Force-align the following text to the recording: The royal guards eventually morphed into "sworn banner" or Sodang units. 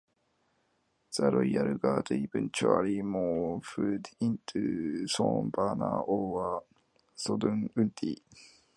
The 1.15 1.29
royal 1.29 1.77
guards 1.77 2.09
eventually 2.09 3.03
morphed 3.03 4.11
into 4.19 5.07
"sworn 5.07 5.51
banner" 5.51 5.99
or 5.99 6.63
Sodang 7.15 7.69
units. 7.77 8.19